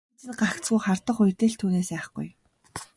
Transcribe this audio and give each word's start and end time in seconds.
Ээж 0.13 0.23
нь 0.31 0.37
гагцхүү 0.41 0.79
хардах 0.85 1.17
үедээ 1.23 1.49
л 1.51 1.59
түүнээс 1.59 1.89
айхгүй. 1.97 2.27